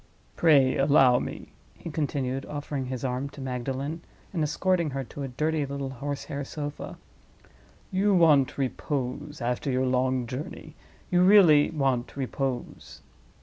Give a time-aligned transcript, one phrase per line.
[0.35, 4.01] Pray allow me," he continued, offering his arm to Magdalen,
[4.33, 6.97] and escorting her to a dirty little horse hair sofa.
[7.91, 10.73] "You want repose—after your long journey,
[11.11, 13.03] you really want repose."